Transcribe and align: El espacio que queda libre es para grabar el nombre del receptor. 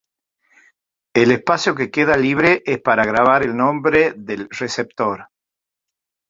El 1.13 1.29
espacio 1.29 1.75
que 1.75 1.91
queda 1.91 2.17
libre 2.17 2.63
es 2.65 2.79
para 2.81 3.05
grabar 3.05 3.43
el 3.43 3.55
nombre 3.55 4.13
del 4.17 4.47
receptor. 4.49 5.27